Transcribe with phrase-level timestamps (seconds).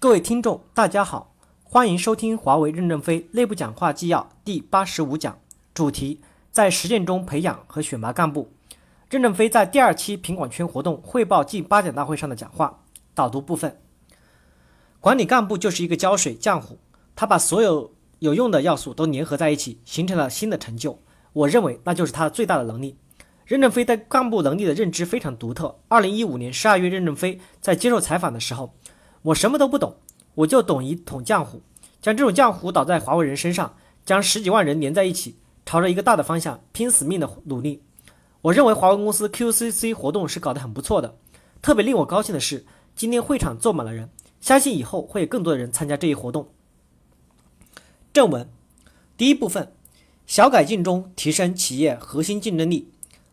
[0.00, 5.38] 各位听众，大家好，欢迎收听华为任正非内部讲话纪要第八十五讲，
[5.74, 8.50] 主题在实践中培养和选拔干部。
[9.10, 12.80] 任正非在第二期品管圈活动汇报暨八讲大会上的讲话
[13.14, 13.78] 导读部分。
[15.00, 16.78] 管理干部就是一个胶水浆糊，
[17.14, 20.98] 他把所有有用的要素都粘合在一起，形成了新的成就。
[21.34, 22.96] 我认为那就是他最大的能力。
[23.44, 25.78] 任正非对干部能力的认知非常独特。
[25.88, 28.72] 二零一五年十二月，任正非在接受采访的时候，
[29.22, 29.96] 我什么都不懂，
[30.34, 31.60] 我就懂一桶浆糊，
[32.00, 35.36] 将这种浆糊倒在华为人身上，将十几万人连在一起，
[35.66, 37.82] 朝着一个大的方向拼死命的努力。
[38.42, 41.16] 我认为华为公司 QCC 活动是搞得很不错的。
[41.60, 42.64] 特别令我高兴的是，
[42.96, 44.08] 今天会场坐满了人，
[44.40, 46.48] 相信以后会有更多的人参加这一活动。
[48.14, 48.48] 正文
[49.18, 49.70] 第一部分：
[50.26, 52.90] 小改进中提升企业核心竞争力。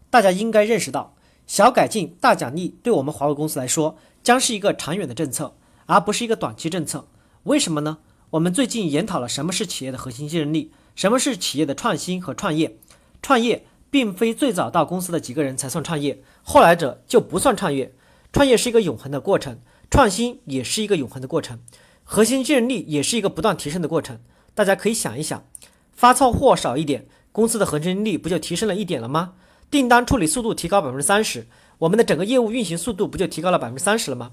[0.10, 1.16] 大家应该认识到，
[1.48, 5.56] 小改进大奖励对我们华为公司来说将是一个长远的政策，
[5.88, 7.08] 而不是一个短期政策。
[7.44, 7.98] 为什么呢？
[8.30, 12.78] 我们最近研讨了什么是企业的核心竞争力，什么是企业的创新和创业。
[13.22, 17.94] 创业并非最早到公司的几个人才算创业，后来者就不算创业。
[18.32, 21.60] 创业是一个永恒的过程，创新也是一个永恒的过程，
[22.04, 24.20] 核心竞争力也是一个不断提升的过程。
[24.54, 25.46] 大家可以想一想，
[25.94, 29.36] 发错货少一点，公司的核心竞争力不就提升了一点了吗？
[29.72, 31.48] 订单处理速度提高百分之三十，
[31.80, 34.32] 我们的整个业务运行速度不就提高了百分之三十了吗？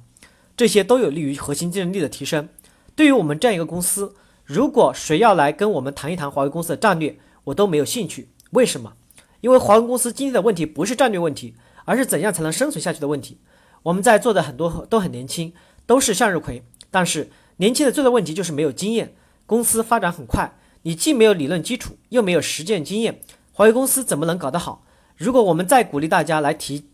[0.57, 2.49] 这些都有利于核心竞争力的提升。
[2.95, 8.29] 对于我们这样一个公司，如果谁要来跟我们谈一谈华为公司的战略，我都没有兴趣。
[8.51, 8.95] 为什么？
[9.41, 13.39] 因为华为公司今天的问题不是战略问题，而是怎样才能生存下去的问题。
[13.83, 15.53] 我们在座的很多都很年轻，
[15.85, 19.15] 都是向日葵，但是年轻的最大问题就是没有经验。
[19.47, 23.21] 公司发展很快，你既没有理论基础，又没有实践经验，
[23.53, 24.87] 华为公司怎么能搞得好？
[25.17, 26.89] 如果我们再鼓励大家来提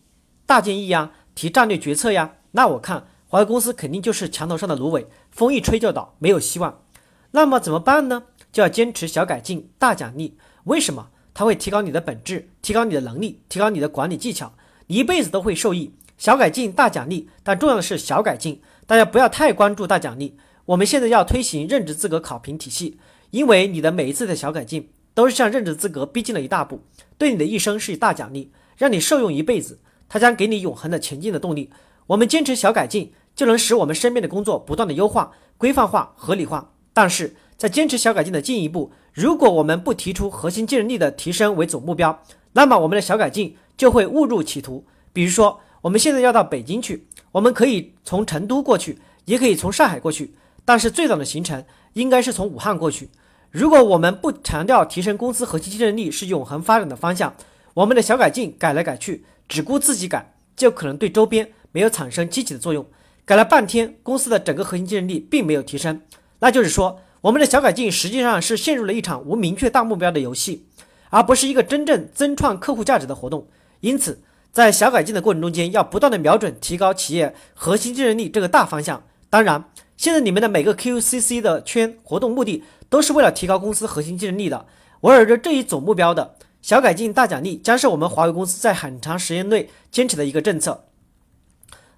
[0.46, 6.82] 大建议呀，提战略决策呀，那我看华为公司肯定就是墙头上的芦苇，风一吹就倒，没有希望。
[7.30, 8.24] 那么怎么办呢？
[8.50, 10.36] 就要坚持小改进大奖励。
[10.64, 11.10] 为什么？
[11.32, 14.52] 它会提高你的本质，提高你的能力，提高你的管理技巧，
[14.88, 15.94] 你一辈子都会受益。
[16.18, 20.36] 小改进大奖励，但重要的是小改进，大家不要太关注大奖励。
[20.64, 22.98] 我们现在要推行任职资格考评体系，
[23.30, 24.90] 因为你的每一次的小改进。
[25.12, 26.82] 都是向任职资格逼近了一大步，
[27.18, 29.80] 对你的一生是大奖励，让你受用一辈子。
[30.08, 31.70] 它将给你永恒的前进的动力。
[32.06, 36.72] 我们坚持小改进，就能使我们身边的工作不断的优化、规范化、合理化。
[36.92, 44.84] 但是在坚持小改进的进一步，如果我们不提出核心竞争力的提升为总目标，那么我们的小改进就会误入歧途。
[45.12, 51.64] 比如说，我们现在要到北京去，我们可以从成都过去，也可以从上海过去，但是最短的行程
[51.94, 53.08] 应该是从武汉过去。
[53.50, 57.34] 如果我们不强调提升公司核心竞争力是永恒发展的方向，
[57.74, 62.86] 我们的小改进改来改去，只顾自己改，就可能对周边没有产生积极的作用。
[63.30, 66.02] 改了半天，公司的整个核心竞争力并没有提升，
[66.40, 70.66] 那就是说，我们的小改进实际上是陷入了一场无明确大目标的游戏，
[71.10, 73.46] 而不是一个真正增创客户价值的活动。
[73.82, 74.20] 因此，
[74.50, 79.04] 在小改进的过程中间，要不断的瞄准提高企业核心竞争力这个大方向。
[79.28, 82.64] 当然，现在你们的每个 QCC 的圈活动目的。
[82.88, 84.66] 都是为了提高公司核心竞争力的。
[85.02, 90.86] 围绕着这一总目标的小改进大奖励，将是我们华为公司在很长时间内坚持的一个政策。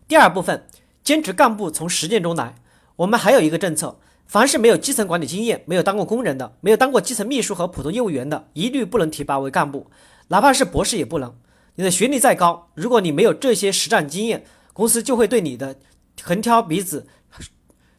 [0.07, 0.67] 第二部分，
[1.03, 2.55] 坚持干部从实践中来。
[2.97, 9.91] 我们还有一个政策，凡是没有基层管理经验、没有当过工人的、没有当过基层秘书和普通业务员的，一律不能提拔为干部，
[10.29, 11.35] 哪怕是博士也不能。
[11.75, 15.77] 你的学历再高，如果你没有这些实战经验，公司就会对你的
[16.23, 17.07] 横挑鼻子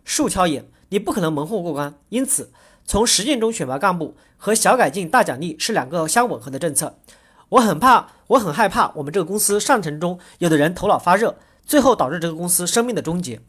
[0.03, 1.93] 竖挑眼，你不可能蒙混过关。
[2.09, 2.51] 因此。
[2.85, 6.99] 从实践中选拔干部和小改进大奖励是两个相吻合的政策。
[7.47, 13.41] 我很怕，我很害怕，我们这个公司上层中有的人头脑发热，最后导致这个公司生命的终结。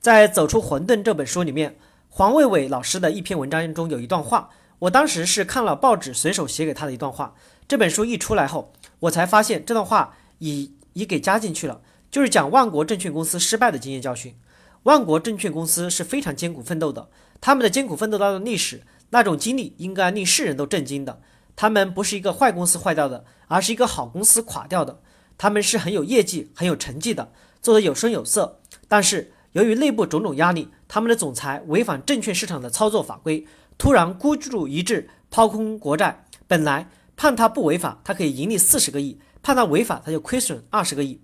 [0.00, 1.76] 在《走出混沌》这本书里面，
[2.08, 4.50] 黄卫伟老师的一篇文章中有一段话，
[4.80, 7.34] 我当时是看了报纸随手写给他的一段话。
[7.68, 11.80] 这本书一出来后，我才发现这段话已已给加进去了，
[12.10, 14.34] 就是讲万国证券公司失败的经验教训。
[14.82, 17.08] 万国证券公司是非常艰苦奋斗的。
[17.40, 21.20] 他们的艰苦奋斗当中的历史，那种经历应该令世人都震惊的。
[21.54, 25.00] 他们不是一个坏公司坏掉的，而是一个好公司垮掉的。
[25.38, 27.32] 他们是很有业绩、很有成绩的，
[27.62, 28.60] 做得有声有色。
[28.88, 33.46] 但是由于内部种种压力，他们的总裁违反证券市场的操作法规，
[33.78, 36.26] 突然孤注一掷抛空国债。
[36.46, 41.20] 本来判他不违法，他可以盈利四十个亿；判他违法，他就亏损二十个亿。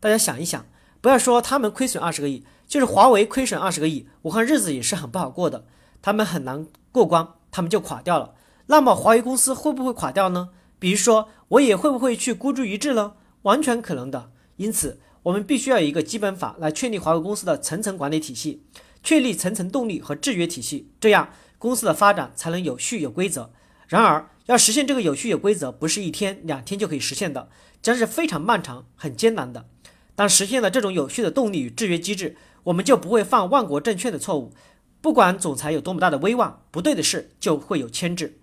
[0.00, 0.66] 大家想一想，
[1.00, 2.44] 不要说他们亏损二十个亿。
[2.66, 5.66] 就是华为亏损二十个亿，我看日子也是很不好过的，
[6.00, 8.32] 他们很难过关，他们就垮掉了。
[8.66, 10.48] 那么华为公司会不会垮掉呢？
[10.78, 13.12] 比如说我也会不会去孤注一掷呢？
[13.42, 14.30] 完全可能的。
[14.56, 18.62] 因此，我们必须要有一个基本法来确立华为公司的层层管理体系，
[19.02, 23.52] 确立层层动力和制约体系，这样公司的发展才能有序有规则。
[23.86, 27.48] 然而，要实现这个有序有规则，不是一天两天就可以实现的，
[27.80, 29.66] 将是非常漫长、很艰难的。
[30.14, 34.52] 当实现了这种有序的动力与制约机制，我们就不会犯万国证券的错误。
[35.00, 38.38] 不管总裁有多么大的威望，不对的事就会有牵制。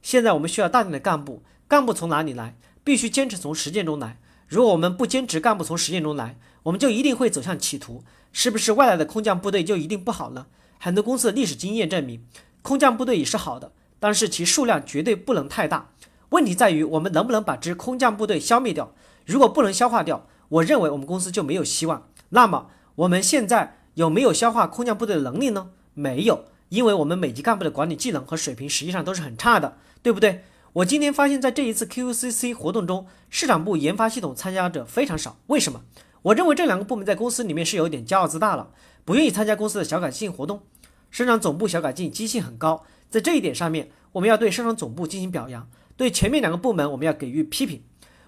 [0.00, 2.56] 现在我们需要大量的干部，干部从哪里来？
[2.82, 4.18] 必须坚持从实践中来。
[4.46, 8.04] 如果我们不坚持干部从实践中来，我们就一定会走向企图。
[8.32, 10.46] 是不是外来的空降部队就一定不好呢？
[10.78, 12.24] 很多公司的历史经验证明，
[12.62, 15.90] 空降部队也是好的，但是其数量绝对不能太大。
[16.30, 18.92] 问题在于我们能不能把这空降部队消灭掉？
[19.24, 22.08] 如果不能消化掉，我认为我们公司就没有希望。
[22.30, 22.66] 那么
[22.96, 25.70] 我们现在有没有消化空降部队的能力呢？
[25.94, 30.42] 没有，因为我们每级干部的管理技能和水平实际上都是很差的，对不对？
[30.74, 35.36] 我今天发现，在这一次 QCC 活动中，市场部研发系统参加者非常少。
[35.46, 35.82] 为什么？
[36.22, 38.72] 我认为这两个部门在公司里面是有点骄傲自大了，
[39.04, 40.64] 不愿意参加公司的小改进活动。
[41.12, 47.84] 生产总部小改进积极性很高，在这一点上面，我们要对生产总部进行表扬，对前面两个部门我们要给予批评。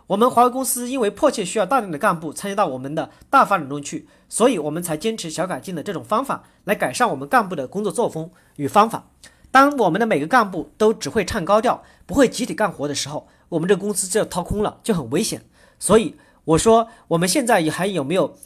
[0.06, 9.10] 我们华为公司因为迫切需要大量的干部参加到我们的大发展中去，所以我们才坚持小改进的这种方法来改善我们干部的工作作风与方法。
[9.56, 15.47] 当我们的每个干部都只会唱高调，不会集体干活的时候，我们这个公司就掏空了，就很危险。
[15.79, 16.14] 所以
[16.44, 18.37] 我说，我们现在也还有没有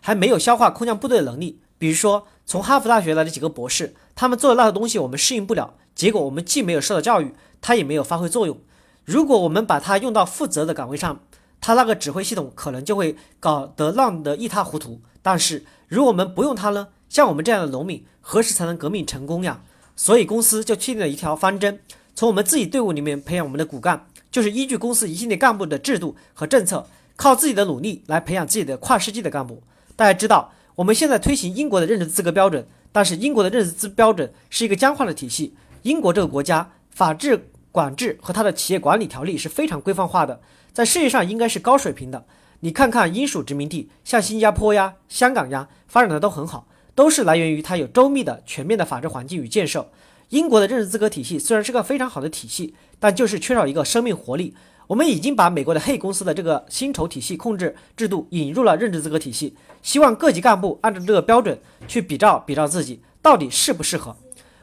[0.00, 1.60] 还没有消化空降部队的能力？
[1.76, 8.56] 比如说，从哈佛大学来的几个博士，他们做的那个东西我们适应不了，结果我们既没有受到教育，他也没有发挥作用。
[9.04, 11.18] 如果我们把它用到负责的岗位上，
[11.60, 15.00] 他那个指挥系统可能就会搞得乱得一塌糊涂。
[15.20, 16.86] 但是如果我们不用它呢？
[17.08, 19.62] 像我们这样的农民，何时才能革命成功呀？
[20.02, 21.78] 所以公司就确定了一条方针：
[22.14, 26.86] 从我们自己队伍里面培养我们的骨干，就是依据公司一系列干部的制度和政策，
[27.16, 29.62] 靠自己的努力来培养自己的跨世纪的干部。
[29.96, 35.54] 大家知道，我们现在推行英国的任职资格标准，但是英国的任职资标准是一个僵化的体系。
[35.82, 37.48] 英国这个国家法治。
[37.72, 40.40] 管制和它的企业管理条例是非常规范化的，
[40.72, 42.24] 在世界上应该是高水平的。
[42.58, 46.66] 你看看英属殖民地，像新加坡呀、香港呀，发展的都很好，
[47.00, 49.88] 都是来源于它有周密的、全面的法治环境与建设。
[50.28, 54.54] 英国的任职资格体系虽然是个非常好的体系，但就是缺少一个生命活力。
[54.86, 61.58] 我们已经把美国的黑公司的这个薪酬体系控制制度引入了任职资格体系，希望各级干部按照这个标准
[61.88, 64.14] 去比照比照自己到底适不适合。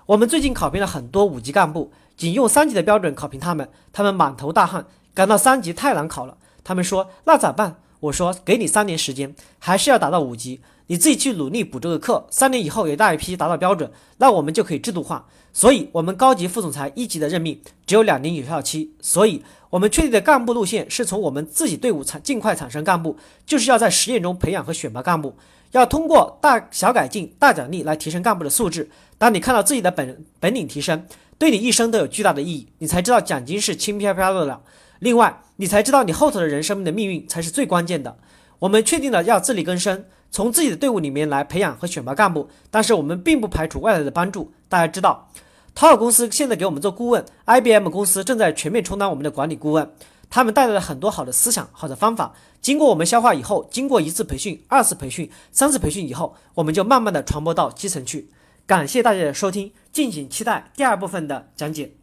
[0.06, 1.92] 我们最近考评了很多五级干部。
[2.16, 4.86] 仅用三级的标准考评他们，他们满头大汗，
[5.16, 6.38] 感到三级太难考了。
[6.64, 12.26] 他们说：“那咋办？”我说：“给你三年时间，还是要达到五级，你自己去努力补这个课。
[12.30, 15.28] 三年以后有大一批达到标准，那我们就可以制度化。
[15.54, 18.94] 所以，我们高级副总裁一级的任命只有两年有效期。
[19.02, 25.36] 所以，我们确定的干部路线是从我们自己队伍产尽快产生干部，就是要在实验中培养和选拔干部，
[25.72, 28.90] 要通过大小改进、大奖励来提升干部的素质。
[29.18, 31.06] 当你看到自己的本本领提升。
[31.40, 34.60] 对你一生都有巨大的意义，你才知道奖金是轻飘飘的了。
[34.98, 38.18] 另外，你才知道你后头的人生命的命运才是最关键的。
[38.58, 44.52] 我们确定了要自力更生，从自己的队伍里面来培养和选拔干部，但是我们并不排除外来的帮助。
[44.70, 45.30] 大家知道，
[45.74, 49.90] 淘宝公司现在给我们做顾问，IBM 公司正在全面充当我们的管理顾问，
[50.30, 58.30] 他们带来了很多好的思想、好的方法，经过我们消化以后，经过一次培训、二次培训、三次培训以后，我们就慢慢的传播到基层去。
[58.66, 61.94] 感谢大家的收听，敬请期待第二部分的讲解。